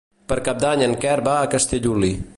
[0.31, 2.13] Per Cap d'Any en Quer va a Castellolí.